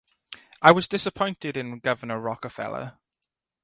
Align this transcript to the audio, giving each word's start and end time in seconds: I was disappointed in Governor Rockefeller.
I 0.63 0.71
was 0.71 0.87
disappointed 0.87 1.55
in 1.55 1.77
Governor 1.77 2.19
Rockefeller. 2.19 2.97